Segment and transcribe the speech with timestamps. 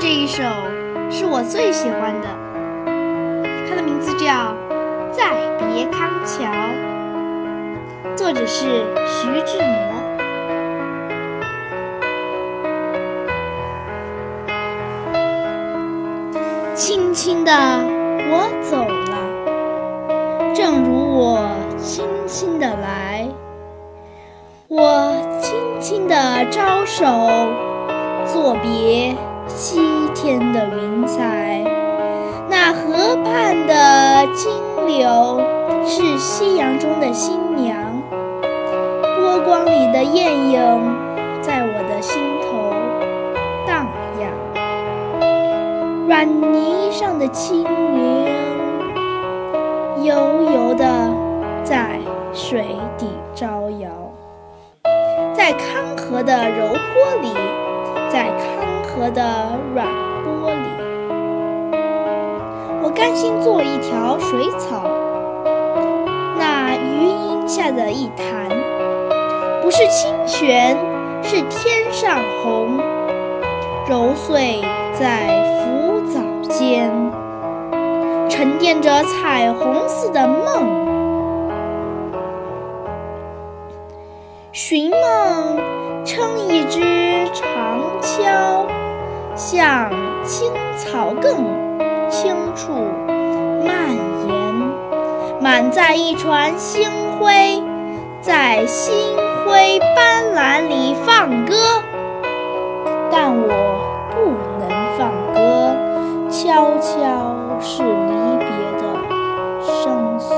[0.00, 0.42] 这一首
[1.08, 2.26] 是我最喜欢的，
[3.68, 4.26] 它的名字叫
[5.12, 6.44] 《再别康桥》，
[8.16, 9.94] 作者是徐志摩。
[16.74, 21.48] 轻轻的我走了，正如我
[21.78, 23.28] 轻轻的来，
[24.66, 27.04] 我轻轻的招手，
[28.26, 29.14] 作别
[29.46, 29.80] 西
[30.14, 31.64] 天的云彩。
[32.48, 34.52] 那河畔的金
[34.86, 35.40] 柳
[35.86, 37.76] 是夕阳中的新娘，
[39.18, 40.60] 波光里的艳影
[41.40, 42.74] 在我的心头
[43.66, 43.86] 荡
[44.20, 44.30] 漾。
[46.06, 48.26] 软泥上的青云，
[50.04, 50.84] 悠悠的
[51.62, 51.98] 在
[52.32, 53.88] 水底招摇。
[55.32, 57.34] 在康河的柔波里，
[58.08, 59.86] 在康河的软
[60.24, 61.74] 玻璃，
[62.80, 64.84] 我甘心做一条水草。
[66.38, 68.48] 那余荫下的一潭，
[69.62, 70.76] 不是清泉，
[71.22, 72.78] 是天上虹，
[73.88, 75.26] 揉碎在
[75.58, 76.88] 浮藻间，
[78.28, 80.84] 沉淀着彩虹似的梦。
[84.52, 85.58] 寻梦
[86.04, 86.80] 撑一支
[87.32, 88.64] 长橇，
[89.36, 89.90] 向
[90.24, 91.44] 青草更
[92.08, 92.72] 青处
[93.66, 93.90] 蔓
[94.28, 94.34] 延，
[95.40, 97.60] 满载一船星辉，
[98.20, 98.94] 在星
[99.44, 101.54] 辉斑斓里放歌。
[103.10, 103.48] 但我
[104.14, 105.74] 不能放歌，
[106.30, 108.46] 悄悄是离别
[108.78, 108.82] 的
[109.66, 110.32] 声诉。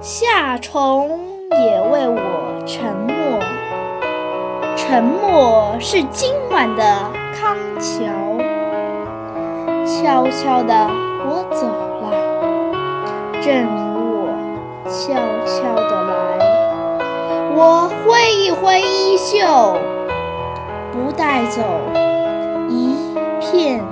[0.00, 1.20] 夏虫
[1.50, 2.20] 也为我
[2.66, 3.05] 沉默，
[4.88, 8.04] 沉默是今晚的康桥。
[9.84, 10.88] 悄悄的
[11.26, 11.66] 我走
[12.02, 12.06] 了，
[13.42, 14.28] 正如我
[14.86, 15.12] 悄
[15.44, 16.14] 悄的来。
[17.56, 19.76] 我挥一挥衣袖，
[20.92, 21.62] 不带走
[22.68, 22.96] 一
[23.40, 23.82] 片。